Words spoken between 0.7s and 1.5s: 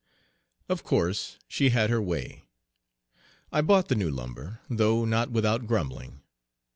course